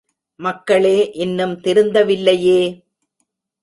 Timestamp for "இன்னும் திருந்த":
1.13-2.03